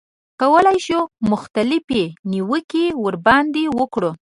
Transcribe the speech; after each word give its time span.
کولای 0.41 0.77
شو 0.85 0.99
مختلفې 1.31 2.03
نیوکې 2.31 2.85
ورباندې 3.03 3.63
وکړو. 3.79 4.11